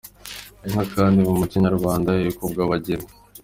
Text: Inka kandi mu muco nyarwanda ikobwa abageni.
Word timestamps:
Inka 0.65 0.83
kandi 0.95 1.17
mu 1.27 1.33
muco 1.39 1.55
nyarwanda 1.63 2.09
ikobwa 2.31 2.59
abageni. 2.65 3.07